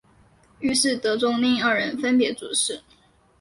[0.61, 2.81] 于是德宗令二人分别主事。